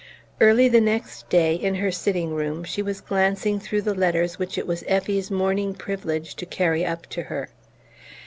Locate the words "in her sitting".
1.53-2.33